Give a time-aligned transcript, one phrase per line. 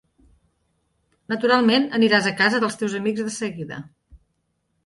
[1.33, 3.83] Naturalment, aniràs a casa dels teus amics de seguida.